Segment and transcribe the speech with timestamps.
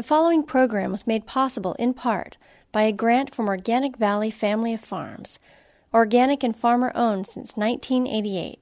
[0.00, 2.38] The following program was made possible in part
[2.72, 5.38] by a grant from Organic Valley Family of Farms,
[5.92, 8.58] organic and farmer owned since 1988.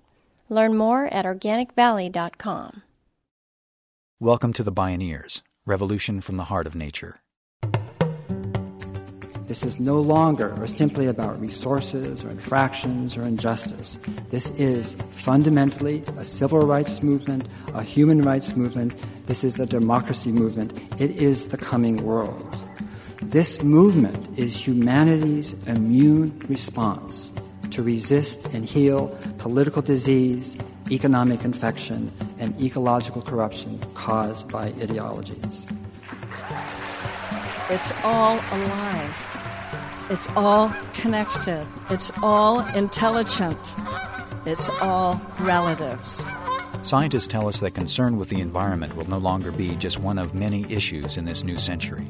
[0.49, 2.83] Learn more at organicvalley.com.
[4.19, 7.21] Welcome to the Bioneers, Revolution from the Heart of Nature.
[9.49, 13.99] This is no longer or simply about resources or infractions or injustice.
[14.29, 18.93] This is fundamentally a civil rights movement, a human rights movement.
[19.27, 20.75] This is a democracy movement.
[21.01, 22.57] It is the coming world.
[23.23, 27.33] This movement is humanity's immune response
[27.71, 30.59] to resist and heal political disease,
[30.91, 35.67] economic infection, and ecological corruption caused by ideologies.
[37.71, 39.38] It's all alive.
[40.11, 41.67] It's all connected.
[41.91, 43.59] It's all intelligent.
[44.47, 46.27] It's all relatives.
[46.83, 50.35] Scientists tell us that concern with the environment will no longer be just one of
[50.35, 52.07] many issues in this new century.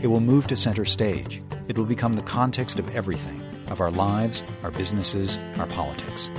[0.00, 1.42] It will move to center stage.
[1.66, 6.30] It will become the context of everything of our lives, our businesses, our politics.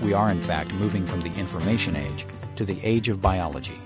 [0.00, 3.78] We are, in fact, moving from the information age to the age of biology.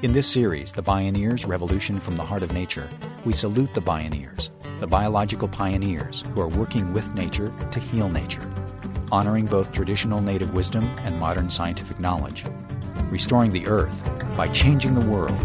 [0.00, 2.88] In this series, The Bioneers Revolution from the Heart of Nature,
[3.28, 4.48] we salute the Bioneers,
[4.80, 8.50] the biological pioneers who are working with nature to heal nature,
[9.12, 12.46] honoring both traditional native wisdom and modern scientific knowledge,
[13.10, 14.02] restoring the earth
[14.34, 15.38] by changing the world.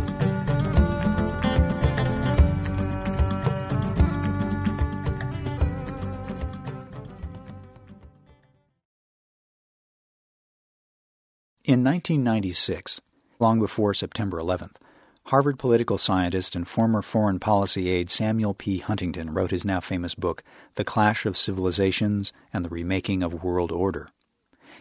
[11.65, 13.01] In 1996,
[13.41, 14.77] long before September 11th,
[15.27, 18.79] Harvard political scientist and former foreign policy aide Samuel P.
[18.79, 20.43] Huntington wrote his now famous book,
[20.75, 24.09] The Clash of Civilizations and the Remaking of World Order.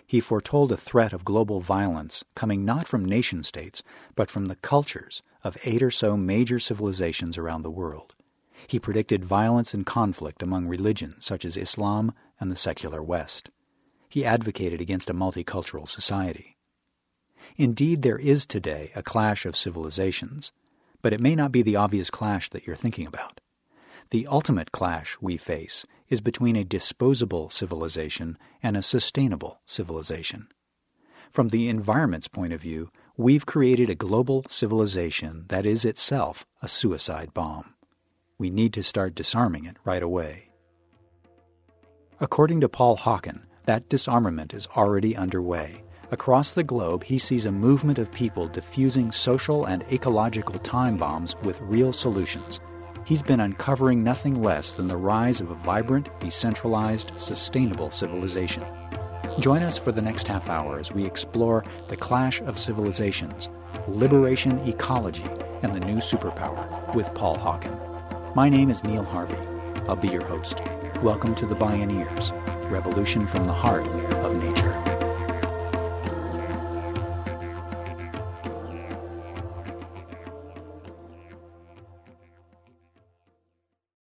[0.04, 3.84] He foretold a threat of global violence coming not from nation states,
[4.16, 8.16] but from the cultures of eight or so major civilizations around the world.
[8.66, 13.48] He predicted violence and conflict among religions such as Islam and the secular West.
[14.08, 16.51] He advocated against a multicultural society.
[17.56, 20.52] Indeed, there is today a clash of civilizations,
[21.02, 23.40] but it may not be the obvious clash that you're thinking about.
[24.10, 30.48] The ultimate clash we face is between a disposable civilization and a sustainable civilization.
[31.30, 36.68] From the environment's point of view, we've created a global civilization that is itself a
[36.68, 37.74] suicide bomb.
[38.36, 40.50] We need to start disarming it right away.
[42.20, 47.50] According to Paul Hawken, that disarmament is already underway Across the globe, he sees a
[47.50, 52.60] movement of people diffusing social and ecological time bombs with real solutions.
[53.06, 58.62] He's been uncovering nothing less than the rise of a vibrant, decentralized, sustainable civilization.
[59.40, 63.48] Join us for the next half hour as we explore the clash of civilizations,
[63.88, 65.24] liberation ecology,
[65.62, 68.34] and the new superpower with Paul Hawken.
[68.36, 69.38] My name is Neil Harvey.
[69.88, 70.60] I'll be your host.
[71.00, 72.30] Welcome to the Bioneers,
[72.70, 73.86] Revolution from the Heart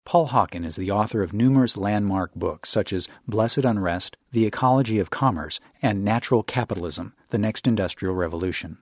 [0.08, 5.00] Paul Hawken is the author of numerous landmark books such as Blessed Unrest, The Ecology
[5.00, 8.78] of Commerce, and Natural Capitalism The Next Industrial Revolution.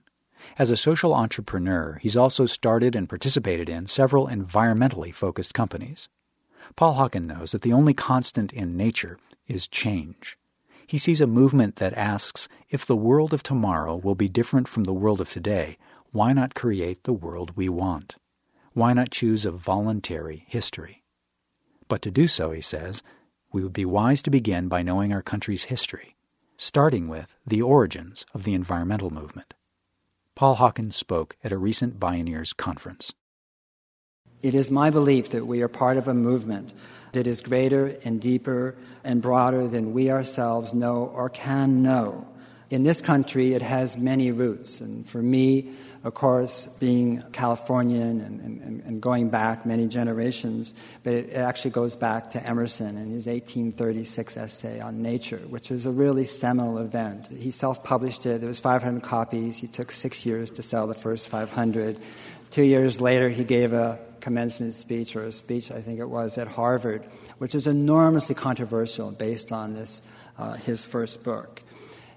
[0.56, 6.08] As a social entrepreneur, he's also started and participated in several environmentally focused companies.
[6.76, 10.38] Paul Hawken knows that the only constant in nature is change.
[10.86, 14.84] He sees a movement that asks if the world of tomorrow will be different from
[14.84, 15.76] the world of today,
[16.12, 18.14] why not create the world we want?
[18.74, 21.02] Why not choose a voluntary history?
[21.88, 23.02] But to do so, he says,
[23.52, 26.16] we would be wise to begin by knowing our country's history,
[26.56, 29.54] starting with the origins of the environmental movement.
[30.34, 33.14] Paul Hawken spoke at a recent Bioneers conference.
[34.42, 36.72] It is my belief that we are part of a movement
[37.12, 42.28] that is greater and deeper and broader than we ourselves know or can know.
[42.68, 45.72] In this country, it has many roots, and for me,
[46.06, 50.72] of course, being Californian and, and, and, going back many generations,
[51.02, 55.84] but it actually goes back to Emerson and his 1836 essay on nature, which was
[55.84, 57.26] a really seminal event.
[57.26, 59.56] He self published it, it was 500 copies.
[59.56, 61.98] He took six years to sell the first 500.
[62.50, 66.38] Two years later, he gave a commencement speech, or a speech, I think it was,
[66.38, 67.04] at Harvard,
[67.38, 70.02] which is enormously controversial based on this,
[70.38, 71.62] uh, his first book.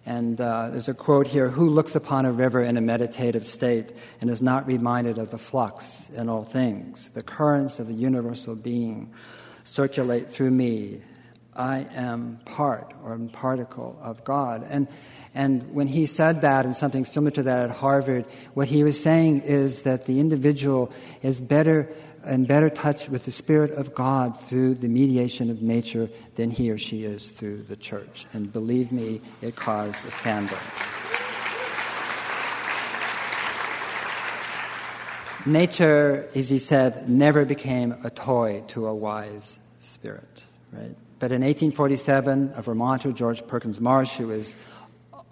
[0.10, 3.92] And uh, there's a quote here Who looks upon a river in a meditative state
[4.20, 7.10] and is not reminded of the flux in all things?
[7.10, 9.14] The currents of the universal being
[9.64, 11.04] circulate through me.
[11.56, 14.66] I am part or particle of God.
[14.68, 14.88] And,
[15.36, 18.26] and when he said that and something similar to that at Harvard,
[18.56, 20.92] what he was saying is that the individual
[21.22, 21.88] is better
[22.26, 26.72] in better touch with the Spirit of God through the mediation of nature than he
[26.72, 28.26] or she is through the church.
[28.34, 30.58] And believe me, it caused a scandal.
[35.46, 40.44] Nature, as he said, never became a toy to a wise spirit,
[40.74, 40.96] right?
[41.20, 44.56] But in 1847, a Vermonter, George Perkins Marsh, who is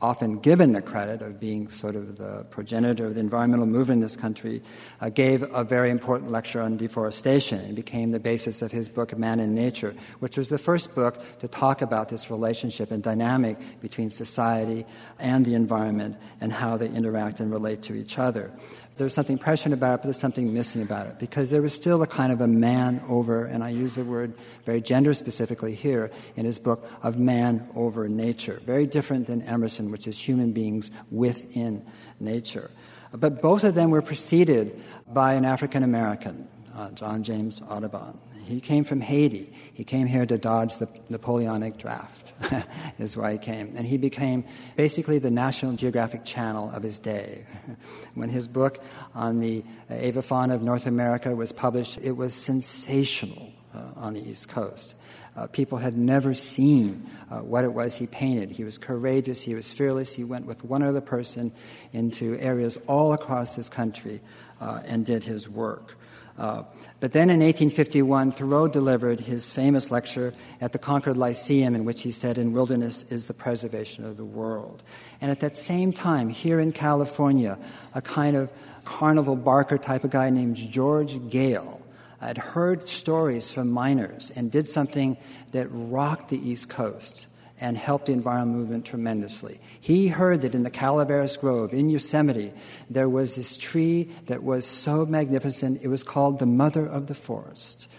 [0.02, 4.02] often given the credit of being sort of the progenitor of the environmental movement in
[4.02, 4.62] this country,
[5.02, 9.18] uh, gave a very important lecture on deforestation and became the basis of his book,
[9.18, 13.58] Man and Nature, which was the first book to talk about this relationship and dynamic
[13.82, 14.86] between society
[15.20, 18.52] and the environment and how they interact and relate to each other
[18.98, 22.02] there's something prescient about it, but there's something missing about it because there was still
[22.02, 24.34] a kind of a man over, and I use the word
[24.66, 28.62] very gender specifically here in his book, of man over nature.
[28.66, 31.86] Very different than Emerson, which is human beings within
[32.20, 32.72] nature.
[33.12, 38.18] But both of them were preceded by an African American, uh, John James Audubon.
[38.48, 39.52] He came from Haiti.
[39.74, 42.34] He came here to dodge the Napoleonic draft,
[43.00, 43.74] is why he came.
[43.76, 44.46] And he became
[44.78, 47.46] basically the National Geographic Channel of his day.
[48.14, 48.82] when his book
[49.14, 54.48] on the avifauna of North America was published, it was sensational uh, on the East
[54.48, 54.96] Coast.
[55.36, 58.50] Uh, people had never seen uh, what it was he painted.
[58.50, 61.52] He was courageous, he was fearless, he went with one other person
[61.92, 64.22] into areas all across this country
[64.62, 65.96] uh, and did his work.
[66.38, 66.63] Uh,
[67.00, 72.04] but then in 1851, Thoreau delivered his famous lecture at the Concord Lyceum, in which
[72.04, 74.84] he said, In wilderness is the preservation of the world.
[75.19, 77.57] And at that same time, here in California,
[77.95, 78.51] a kind of
[78.86, 81.81] carnival barker type of guy named George Gale
[82.19, 85.18] had heard stories from miners and did something
[85.51, 87.28] that rocked the East Coast
[87.59, 89.59] and helped the environmental movement tremendously.
[89.80, 92.54] He heard that in the Calaveras Grove in Yosemite,
[92.89, 97.15] there was this tree that was so magnificent, it was called the Mother of the
[97.15, 97.89] Forest.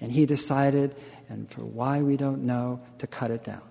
[0.00, 0.94] And he decided,
[1.28, 3.62] and for why we don't know, to cut it down.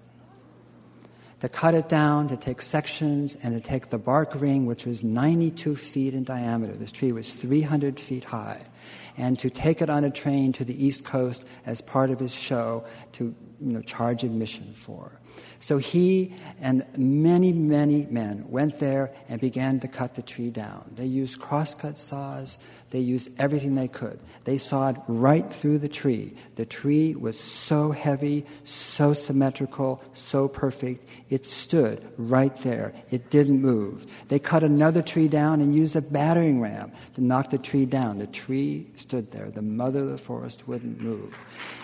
[1.42, 5.04] To cut it down, to take sections, and to take the bark ring, which was
[5.04, 6.74] 92 feet in diameter.
[6.74, 8.66] This tree was 300 feet high.
[9.18, 12.34] And to take it on a train to the East Coast as part of his
[12.34, 15.20] show to you know, charge admission for.
[15.60, 20.92] So he and many, many men went there and began to cut the tree down.
[20.96, 22.58] They used crosscut saws,
[22.92, 24.20] they used everything they could.
[24.44, 26.36] They sawed right through the tree.
[26.56, 32.94] The tree was so heavy, so symmetrical, so perfect, it stood right there.
[33.10, 34.06] It didn't move.
[34.28, 38.20] They cut another tree down and used a battering ram to knock the tree down.
[38.20, 39.50] The tree stood there.
[39.50, 41.38] The mother of the forest wouldn't move.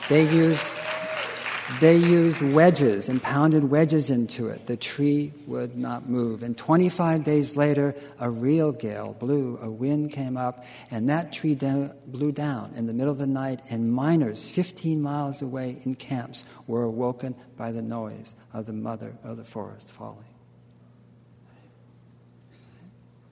[0.09, 0.75] They used
[1.79, 4.67] they used wedges and pounded wedges into it.
[4.67, 6.43] The tree would not move.
[6.43, 11.55] And 25 days later, a real gale blew, a wind came up, and that tree
[11.55, 16.43] blew down in the middle of the night, and miners 15 miles away in camps
[16.67, 20.25] were awoken by the noise of the mother of the forest falling.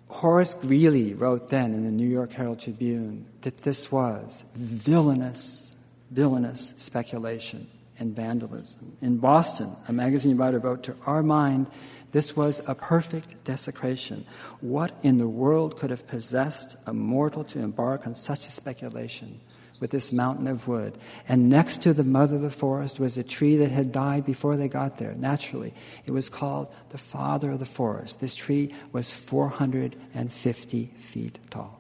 [0.07, 5.75] Horace Greeley wrote then in the New York Herald Tribune that this was villainous,
[6.11, 7.67] villainous speculation
[7.99, 8.97] and vandalism.
[9.01, 11.67] In Boston, a magazine writer wrote, To our mind,
[12.11, 14.25] this was a perfect desecration.
[14.59, 19.39] What in the world could have possessed a mortal to embark on such a speculation
[19.79, 20.98] with this mountain of wood?
[21.27, 24.57] And next to the mother of the forest was a tree that had died before
[24.57, 25.74] they got there, naturally.
[26.05, 28.19] It was called the father of the forest.
[28.19, 31.79] This tree was 450 feet tall.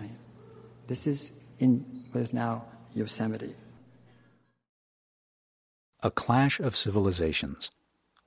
[0.00, 0.10] Right?
[0.86, 3.54] This is in what is now Yosemite.
[6.02, 7.70] A Clash of Civilizations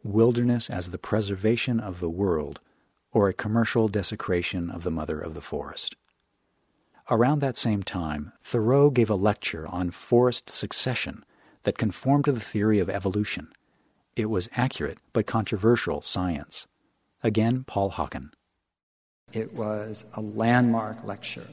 [0.03, 2.61] Wilderness as the Preservation of the World,
[3.11, 5.95] or a Commercial Desecration of the Mother of the Forest.
[7.11, 11.23] Around that same time, Thoreau gave a lecture on forest succession
[11.61, 13.49] that conformed to the theory of evolution.
[14.15, 16.65] It was accurate but controversial science.
[17.21, 18.31] Again, Paul Hawken.
[19.31, 21.47] It was a landmark lecture,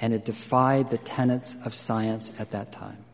[0.00, 3.04] and it defied the tenets of science at that time.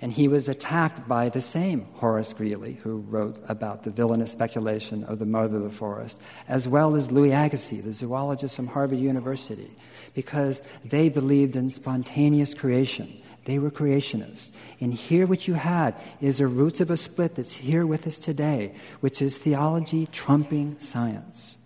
[0.00, 5.02] And he was attacked by the same Horace Greeley, who wrote about the villainous speculation
[5.04, 9.00] of the mother of the forest, as well as Louis Agassiz, the zoologist from Harvard
[9.00, 9.70] University,
[10.14, 13.12] because they believed in spontaneous creation.
[13.44, 14.50] They were creationists.
[14.80, 18.20] And here, what you had is the roots of a split that's here with us
[18.20, 21.57] today, which is theology trumping science.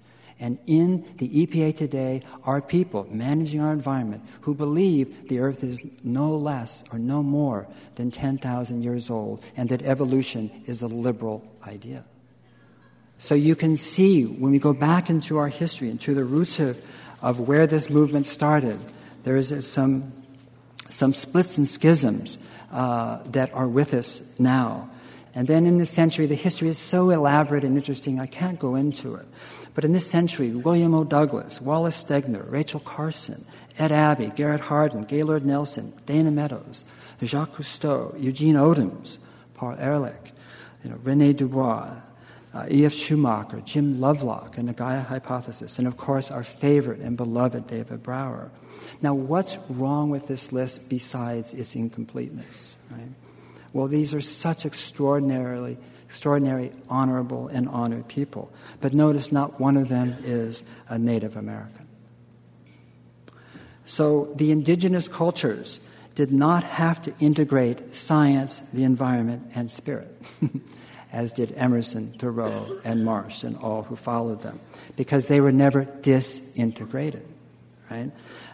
[0.43, 5.85] And in the EPA today are people managing our environment who believe the Earth is
[6.03, 11.49] no less or no more than 10,000 years old and that evolution is a liberal
[11.65, 12.05] idea.
[13.19, 16.85] So you can see when we go back into our history, into the roots of,
[17.23, 18.81] of where this movement started,
[19.23, 20.13] there is some,
[20.91, 22.37] some splits and schisms
[22.73, 24.91] uh, that are with us now.
[25.37, 28.75] And then in this century, the history is so elaborate and interesting, I can't go
[28.75, 29.27] into it.
[29.75, 31.05] But in this century, William O.
[31.05, 33.47] Douglas, Wallace Stegner, Rachel Carson,
[33.79, 36.85] Ed Abbey, Garrett Hardin, Gaylord Nelson, Dana Meadows,
[37.23, 39.19] Jacques Cousteau, Eugene Odums,
[39.55, 40.33] Paul Ehrlich,
[40.85, 42.03] you know, Rene Dubos,
[42.55, 42.93] uh, E.F.
[42.93, 48.03] Schumacher, Jim Lovelock, and the Gaia hypothesis, and of course our favorite and beloved David
[48.03, 48.51] Brower.
[49.01, 52.75] Now, what's wrong with this list besides its incompleteness?
[52.91, 53.09] Right?
[53.73, 55.79] Well, these are such extraordinarily
[56.13, 58.53] extraordinary, honorable, and honored people.
[58.83, 61.89] But notice not one of them is a Native American.
[63.87, 65.81] So the indigenous cultures
[66.15, 70.15] did not have to integrate science, the environment, and spirit,
[71.13, 74.61] as did Emerson, Thoreau, and Marsh, and all who followed them,
[74.97, 77.27] because they were never disintegrated.
[77.91, 78.11] Right?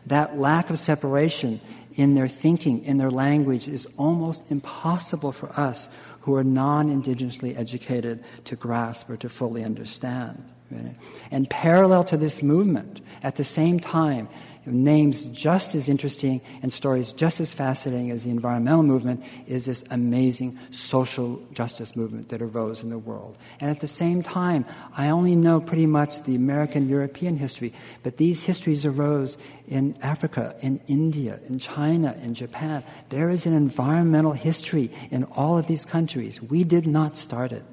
[0.07, 1.61] That lack of separation
[1.99, 5.89] in their thinking, in their language, is almost impossible for us
[6.21, 10.43] who are non indigenously educated to grasp or to fully understand.
[10.71, 10.97] Right?
[11.31, 14.29] And parallel to this movement, at the same time,
[14.73, 19.85] names just as interesting and stories just as fascinating as the environmental movement is this
[19.91, 23.37] amazing social justice movement that arose in the world.
[23.61, 24.65] And at the same time,
[24.97, 27.73] I only know pretty much the American European history,
[28.03, 32.85] but these histories arose in Africa, in India, in China, in Japan.
[33.09, 36.41] There is an environmental history in all of these countries.
[36.43, 37.65] We did not start it.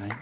[0.00, 0.12] Right?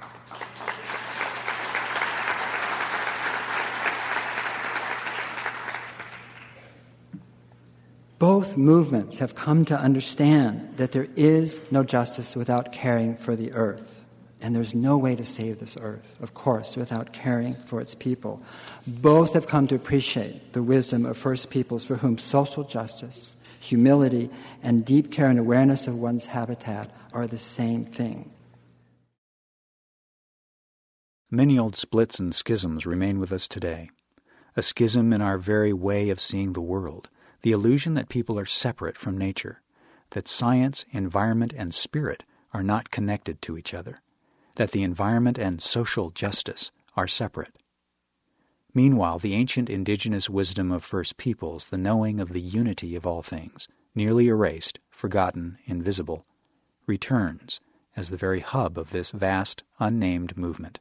[8.20, 13.50] Both movements have come to understand that there is no justice without caring for the
[13.52, 13.98] earth.
[14.42, 18.42] And there's no way to save this earth, of course, without caring for its people.
[18.86, 24.28] Both have come to appreciate the wisdom of First Peoples for whom social justice, humility,
[24.62, 28.30] and deep care and awareness of one's habitat are the same thing.
[31.30, 33.88] Many old splits and schisms remain with us today.
[34.58, 37.08] A schism in our very way of seeing the world
[37.42, 39.62] the illusion that people are separate from nature,
[40.10, 44.00] that science, environment, and spirit are not connected to each other,
[44.56, 47.54] that the environment and social justice are separate.
[48.74, 53.22] Meanwhile, the ancient indigenous wisdom of First Peoples, the knowing of the unity of all
[53.22, 56.24] things, nearly erased, forgotten, invisible,
[56.86, 57.60] returns
[57.96, 60.78] as the very hub of this vast, unnamed movement.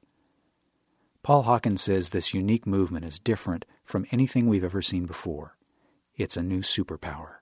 [1.23, 5.55] Paul Hawken says this unique movement is different from anything we've ever seen before.
[6.19, 7.35] It's a new superpower.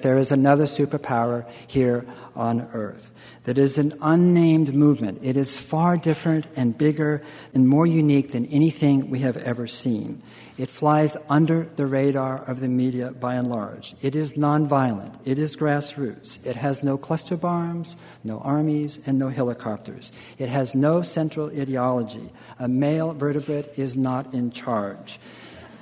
[0.00, 2.04] There is another superpower here
[2.36, 3.14] on earth
[3.44, 5.20] that is an unnamed movement.
[5.22, 7.22] It is far different and bigger
[7.54, 10.22] and more unique than anything we have ever seen.
[10.58, 13.94] It flies under the radar of the media by and large.
[14.02, 15.20] It is nonviolent.
[15.24, 16.44] It is grassroots.
[16.44, 20.12] It has no cluster bombs, no armies, and no helicopters.
[20.36, 22.30] It has no central ideology.
[22.58, 25.18] A male vertebrate is not in charge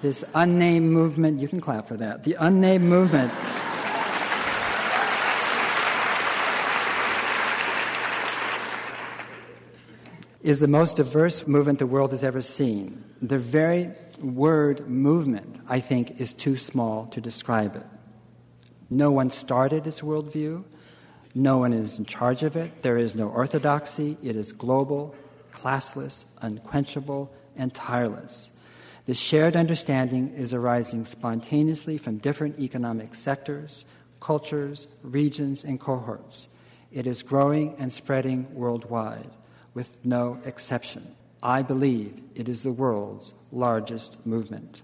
[0.02, 3.33] this unnamed movement, you can clap for that, the unnamed movement.
[10.42, 13.04] is the most diverse movement the world has ever seen.
[13.21, 13.90] The very
[14.21, 17.85] word movement, I think, is too small to describe it.
[18.88, 20.64] No one started its worldview.
[21.35, 22.83] No one is in charge of it.
[22.83, 24.16] There is no orthodoxy.
[24.23, 25.14] It is global,
[25.52, 28.52] classless, unquenchable, and tireless.
[29.11, 33.85] The shared understanding is arising spontaneously from different economic sectors,
[34.21, 36.47] cultures, regions, and cohorts.
[36.93, 39.31] It is growing and spreading worldwide,
[39.75, 41.17] with no exception.
[41.43, 44.83] I believe it is the world's largest movement.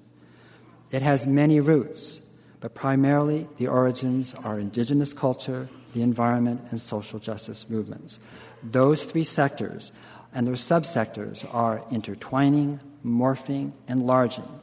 [0.90, 2.20] It has many roots,
[2.58, 8.18] but primarily the origins are indigenous culture, the environment, and social justice movements.
[8.60, 9.92] Those three sectors
[10.34, 14.60] and their subsectors are intertwining, morphing, enlarging.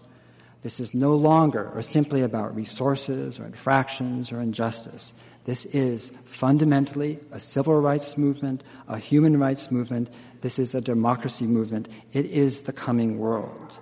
[0.62, 5.14] This is no longer or simply about resources or infractions or injustice.
[5.46, 10.10] This is fundamentally a civil rights movement, a human rights movement.
[10.42, 11.90] This is a democracy movement.
[12.14, 13.80] It is the coming world.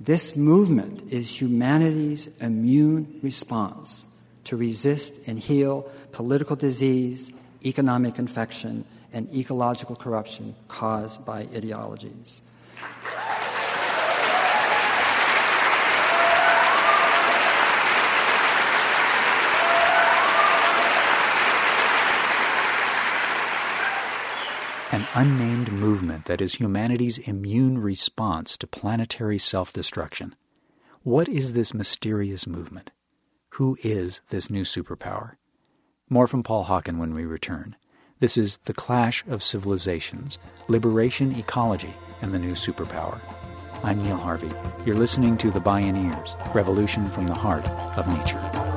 [0.00, 4.04] This movement is humanity's immune response
[4.44, 7.32] to resist and heal political disease,
[7.64, 12.42] economic infection, and ecological corruption caused by ideologies.
[24.92, 30.36] An unnamed movement that is humanity's immune response to planetary self destruction.
[31.02, 32.90] What is this mysterious movement?
[33.56, 35.36] Who is this new superpower?
[36.10, 37.74] More from Paul Hawken when we return.
[38.20, 43.20] This is The Clash of Civilizations Liberation, Ecology, and the New Superpower.
[43.82, 44.50] I'm Neil Harvey.
[44.84, 48.71] You're listening to The Bioneers Revolution from the Heart of Nature.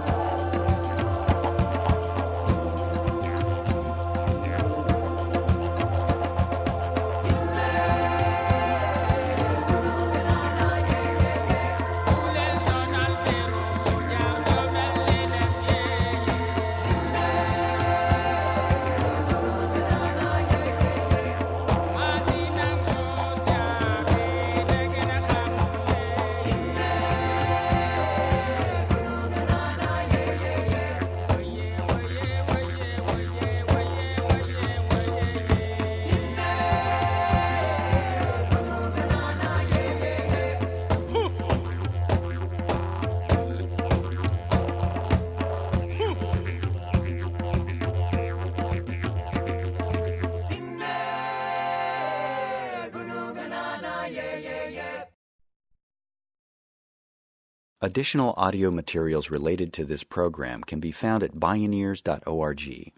[57.82, 62.94] Additional audio materials related to this program can be found at bioneers.org.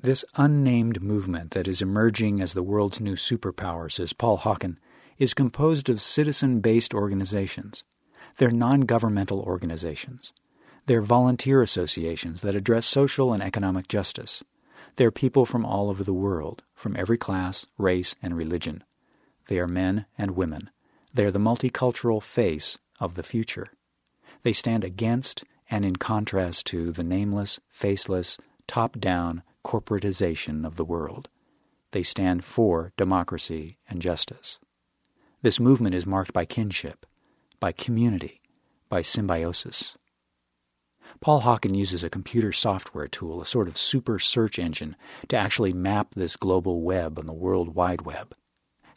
[0.00, 4.76] This unnamed movement that is emerging as the world's new superpower, says Paul Hawken,
[5.18, 7.82] is composed of citizen based organizations.
[8.36, 10.32] They're non governmental organizations.
[10.86, 14.44] They're volunteer associations that address social and economic justice.
[14.94, 18.84] They're people from all over the world, from every class, race, and religion.
[19.48, 20.70] They are men and women.
[21.12, 23.66] They are the multicultural face of the future.
[24.44, 30.84] They stand against and in contrast to the nameless, faceless, top down corporatization of the
[30.84, 31.28] world.
[31.90, 34.58] They stand for democracy and justice.
[35.42, 37.04] This movement is marked by kinship,
[37.58, 38.40] by community,
[38.88, 39.96] by symbiosis.
[41.20, 44.94] Paul Hawken uses a computer software tool, a sort of super search engine,
[45.28, 48.34] to actually map this global web on the World Wide Web.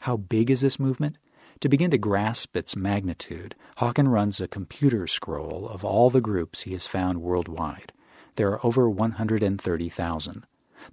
[0.02, 1.18] How big is this movement?
[1.62, 6.62] To begin to grasp its magnitude, Hawken runs a computer scroll of all the groups
[6.62, 7.94] he has found worldwide.
[8.36, 10.46] There are over 130,000.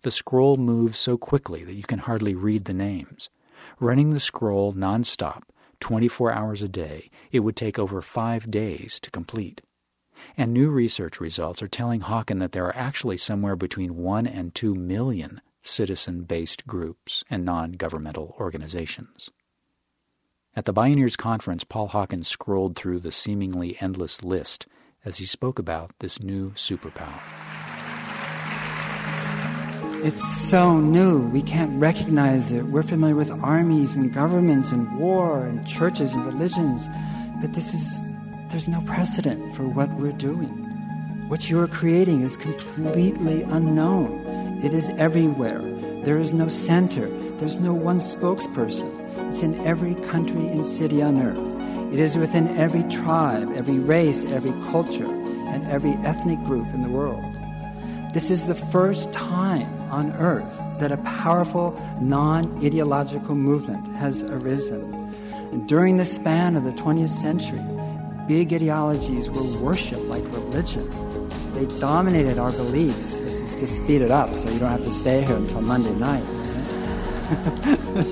[0.02, 3.28] The scroll moves so quickly that you can hardly read the names.
[3.80, 5.42] Running the scroll nonstop,
[5.80, 9.62] 24 hours a day, it would take over five days to complete.
[10.36, 14.54] And new research results are telling Hawken that there are actually somewhere between 1 and
[14.54, 19.30] 2 million citizen based groups and non governmental organizations.
[20.54, 24.66] At the Bioneers Conference, Paul Hawken scrolled through the seemingly endless list
[25.02, 27.18] as he spoke about this new superpower.
[30.04, 32.64] It's so new, we can't recognize it.
[32.64, 36.86] We're familiar with armies and governments and war and churches and religions,
[37.40, 38.14] but this is,
[38.50, 40.50] there's no precedent for what we're doing.
[41.28, 44.60] What you are creating is completely unknown.
[44.62, 45.62] It is everywhere.
[46.04, 49.01] There is no center, there's no one spokesperson.
[49.32, 51.38] It's in every country and city on earth.
[51.90, 56.90] It is within every tribe, every race, every culture, and every ethnic group in the
[56.90, 57.24] world.
[58.12, 64.92] This is the first time on earth that a powerful, non ideological movement has arisen.
[65.50, 67.64] And during the span of the 20th century,
[68.28, 70.86] big ideologies were worshipped like religion.
[71.54, 73.16] They dominated our beliefs.
[73.16, 75.94] This is to speed it up so you don't have to stay here until Monday
[75.94, 76.22] night.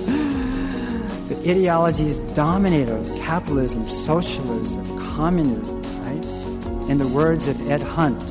[1.51, 6.89] Ideologies dominate us capitalism, socialism, communism, right?
[6.89, 8.23] In the words of Ed Hunt,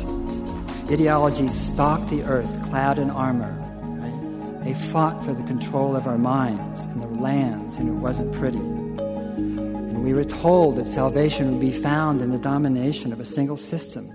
[0.91, 3.53] ideologies stalked the earth clad in armor.
[3.83, 4.65] Right?
[4.65, 8.57] They fought for the control of our minds and the lands, and it wasn't pretty.
[8.57, 13.59] And we were told that salvation would be found in the domination of a single
[13.59, 14.11] system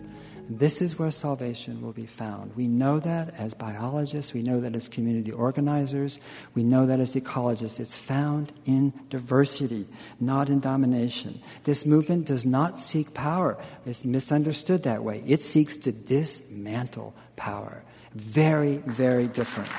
[0.50, 2.56] this is where salvation will be found.
[2.56, 6.20] We know that as biologists, we know that as community organizers,
[6.54, 7.80] we know that as ecologists.
[7.80, 9.88] It's found in diversity,
[10.20, 11.42] not in domination.
[11.64, 13.58] This movement does not seek power.
[13.86, 15.24] It's misunderstood that way.
[15.26, 17.84] It seeks to dismantle power.
[18.14, 19.70] Very, very different.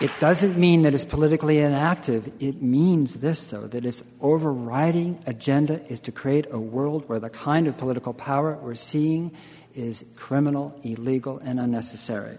[0.00, 2.30] It doesn't mean that it's politically inactive.
[2.38, 7.30] It means this, though, that its overriding agenda is to create a world where the
[7.30, 9.32] kind of political power we're seeing
[9.74, 12.38] is criminal, illegal, and unnecessary.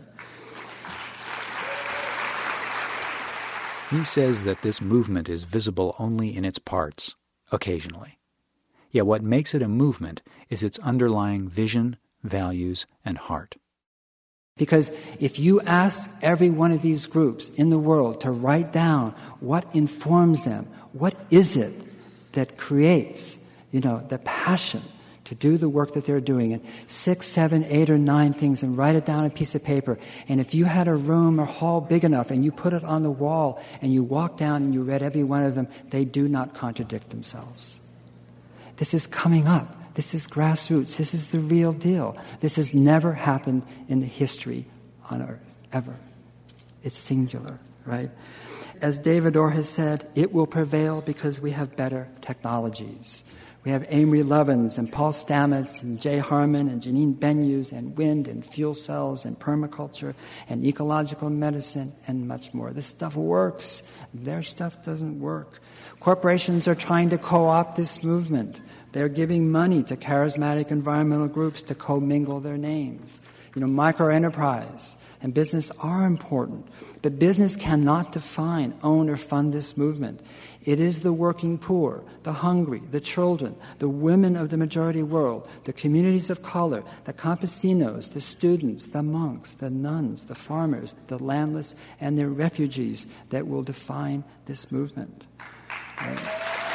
[3.90, 7.16] He says that this movement is visible only in its parts,
[7.52, 8.20] occasionally.
[8.90, 13.58] Yet what makes it a movement is its underlying vision, values, and heart.
[14.60, 14.92] Because
[15.22, 19.66] if you ask every one of these groups in the world to write down what
[19.74, 21.74] informs them, what is it
[22.34, 24.82] that creates, you know, the passion
[25.24, 28.78] to do the work that they're doing, and six, seven, eight, or nine things, and
[28.78, 29.98] write it down on a piece of paper.
[30.28, 33.04] And if you had a room or hall big enough and you put it on
[33.04, 36.28] the wall and you walk down and you read every one of them, they do
[36.28, 37.80] not contradict themselves.
[38.76, 39.79] This is coming up.
[40.00, 40.96] This is grassroots.
[40.96, 42.16] This is the real deal.
[42.40, 44.64] This has never happened in the history
[45.10, 45.94] on earth, ever.
[46.84, 48.10] It's singular, right?
[48.80, 53.26] As David Orr has said, it will prevail because we have better technologies.
[53.66, 58.30] We have Amory Lovins and Paul Stamets and Jay Harman and Janine Benyus and wind
[58.30, 60.16] and fuel cells and permaculture
[60.48, 62.72] and ecological medicine and much more.
[62.72, 63.84] This stuff works.
[64.14, 65.60] Their stuff doesn't work.
[66.00, 68.62] Corporations are trying to co opt this movement.
[68.92, 73.20] They're giving money to charismatic environmental groups to commingle their names.
[73.56, 76.68] You know, micro enterprise and business are important,
[77.02, 80.22] but business cannot define, own, or fund this movement.
[80.66, 85.50] It is the working poor, the hungry, the children, the women of the majority world,
[85.64, 91.18] the communities of color, the campesinos, the students, the monks, the nuns, the farmers, the
[91.18, 95.26] landless, and the refugees that will define this movement.
[96.00, 96.69] Right?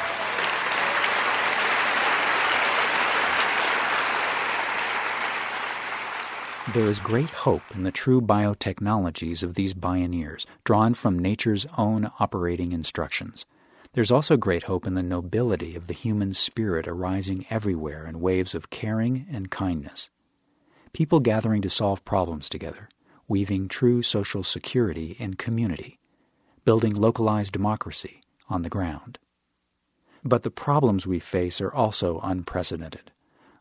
[6.72, 12.10] There is great hope in the true biotechnologies of these pioneers, drawn from nature's own
[12.18, 13.44] operating instructions.
[13.92, 18.54] There's also great hope in the nobility of the human spirit arising everywhere in waves
[18.54, 20.08] of caring and kindness.
[20.94, 22.88] People gathering to solve problems together,
[23.28, 25.98] weaving true social security in community,
[26.64, 29.18] building localized democracy on the ground.
[30.24, 33.12] But the problems we face are also unprecedented.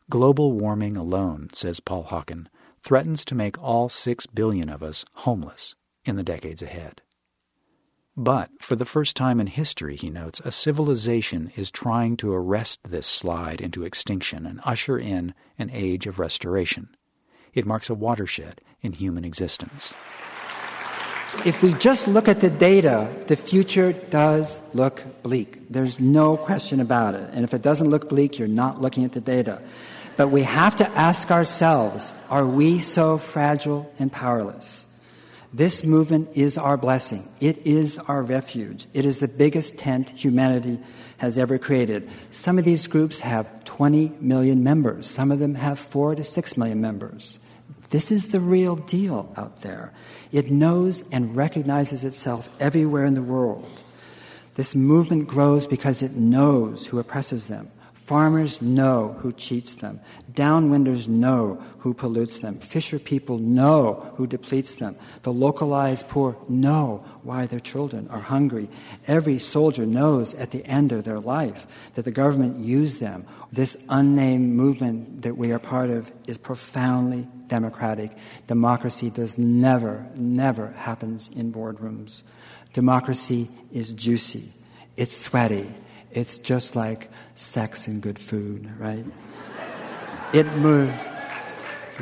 [0.10, 2.48] Global warming alone, says Paul Hawken,
[2.84, 7.02] threatens to make all six billion of us homeless in the decades ahead.
[8.16, 12.82] But for the first time in history, he notes, a civilization is trying to arrest
[12.84, 16.90] this slide into extinction and usher in an age of restoration.
[17.56, 19.94] It marks a watershed in human existence.
[21.46, 25.68] If we just look at the data, the future does look bleak.
[25.70, 27.30] There's no question about it.
[27.34, 29.62] And if it doesn't look bleak, you're not looking at the data.
[30.16, 34.86] But we have to ask ourselves are we so fragile and powerless?
[35.54, 37.28] This movement is our blessing.
[37.40, 38.88] It is our refuge.
[38.94, 40.80] It is the biggest tent humanity
[41.18, 42.10] has ever created.
[42.32, 46.58] Some of these groups have 20 million members, some of them have 4 to 6
[46.58, 47.40] million members.
[47.92, 49.94] This is the real deal out there.
[50.32, 53.70] It knows and recognizes itself everywhere in the world.
[54.56, 57.72] This movement grows because it knows who oppresses them.
[58.06, 60.02] Farmers know who cheats them.
[60.34, 62.60] Downwinders know who pollutes them.
[62.60, 64.98] Fisher people know who depletes them.
[65.22, 68.68] The localized poor know why their children are hungry.
[69.08, 73.26] Every soldier knows at the end of their life that the government used them.
[73.54, 78.12] This unnamed movement that we are part of is profoundly democratic.
[78.48, 82.24] Democracy does never, never happens in boardrooms.
[82.74, 84.52] Democracy is juicy.
[84.98, 85.74] It's sweaty.
[86.14, 89.06] It's just like sex and good food, right?
[90.34, 90.98] It moves.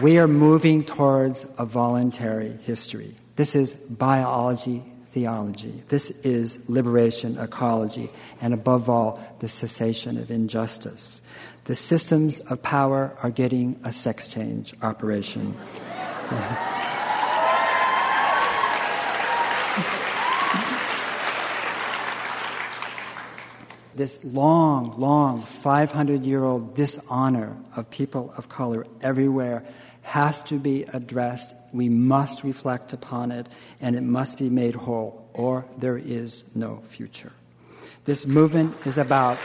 [0.01, 3.15] We are moving towards a voluntary history.
[3.35, 5.83] This is biology theology.
[5.89, 11.21] This is liberation ecology, and above all, the cessation of injustice.
[11.65, 15.55] The systems of power are getting a sex change operation.
[24.01, 29.63] this long, long 500 year old dishonor of people of color everywhere
[30.01, 31.53] has to be addressed.
[31.71, 33.45] We must reflect upon it,
[33.79, 37.31] and it must be made whole, or there is no future.
[38.05, 39.37] This movement is about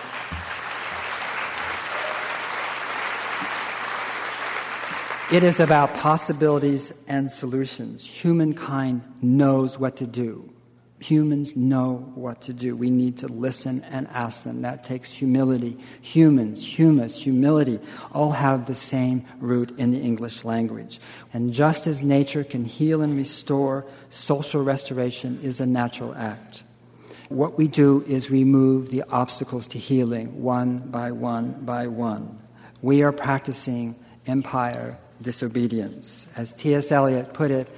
[5.31, 8.07] It is about possibilities and solutions.
[8.07, 10.56] Humankind knows what to do
[11.09, 12.77] humans know what to do.
[12.77, 14.63] We need to listen and ask them.
[14.63, 15.79] That takes humility.
[16.03, 17.79] Humans, humus, humility
[18.13, 20.99] all have the same root in the English language.
[21.33, 26.65] And just as nature can heal and restore, social restoration is a natural act.
[27.29, 32.39] What we do is remove the obstacles to healing one by one by one.
[32.83, 36.27] We are practicing empire disobedience.
[36.37, 36.93] As T.S.
[36.93, 37.69] Eliot put it,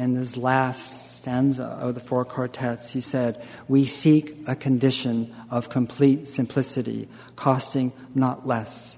[0.00, 5.68] in his last stanza of the four quartets, he said, We seek a condition of
[5.68, 8.96] complete simplicity, costing not less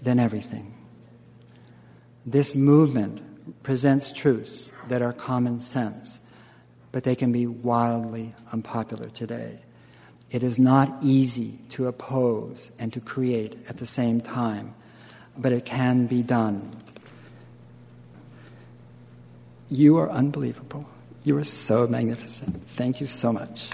[0.00, 0.74] than everything.
[2.24, 6.20] This movement presents truths that are common sense,
[6.92, 9.60] but they can be wildly unpopular today.
[10.30, 14.74] It is not easy to oppose and to create at the same time,
[15.36, 16.70] but it can be done.
[19.70, 20.88] You are unbelievable.
[21.24, 22.56] You are so magnificent.
[22.68, 23.68] Thank you so much.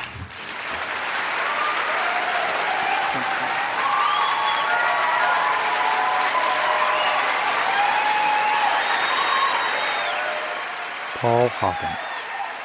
[11.21, 11.97] Paul Hawken,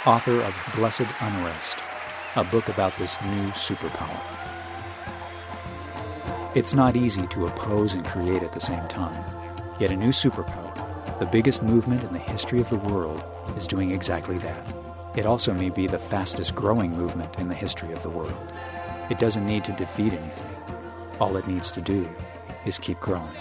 [0.07, 1.77] author of Blessed Unrest,
[2.35, 4.19] a book about this new superpower.
[6.55, 9.23] It's not easy to oppose and create at the same time,
[9.79, 10.68] yet a new superpower,
[11.19, 13.21] the biggest movement in the history of the world,
[13.57, 14.73] is doing exactly that.
[15.17, 18.53] It also may be the fastest growing movement in the history of the world.
[19.09, 20.55] It doesn't need to defeat anything.
[21.19, 22.09] All it needs to do
[22.65, 23.35] is keep growing.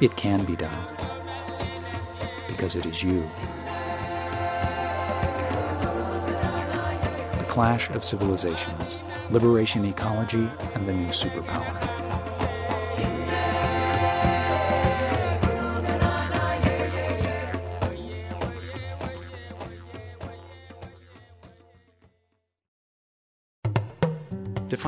[0.00, 0.86] It can be done
[2.48, 3.28] because it is you.
[7.38, 11.91] The Clash of civilizations, liberation ecology, and the new superpower.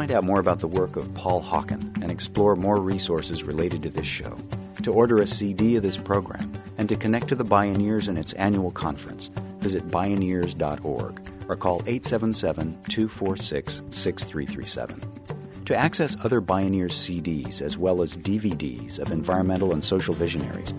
[0.05, 3.89] Find out more about the work of Paul Hawken and explore more resources related to
[3.89, 4.37] this show,
[4.83, 8.35] to order a CD of this program, and to connect to the Bioneers and its
[8.35, 9.29] annual conference,
[9.61, 15.65] visit bioneers.org or call 877 246 6337.
[15.65, 20.75] To access other Bioneers CDs as well as DVDs of environmental and social visionaries,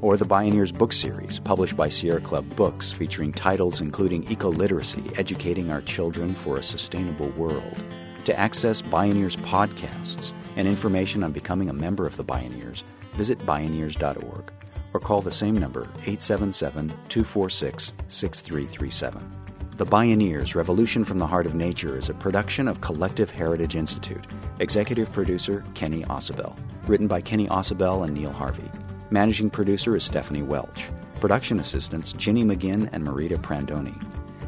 [0.00, 5.02] or the Bioneers book series published by Sierra Club Books featuring titles including Eco Literacy
[5.18, 7.78] Educating Our Children for a Sustainable World.
[8.26, 14.52] To access Bioneers podcasts and information on becoming a member of the Bioneers, visit Bioneers.org
[14.92, 19.30] or call the same number 877 246 6337.
[19.76, 24.26] The Bioneers Revolution from the Heart of Nature is a production of Collective Heritage Institute.
[24.58, 26.54] Executive producer Kenny Ausubel.
[26.86, 28.70] Written by Kenny Ausubel and Neil Harvey.
[29.10, 30.88] Managing producer is Stephanie Welch.
[31.20, 33.98] Production assistants Ginny McGinn and Marita Prandoni.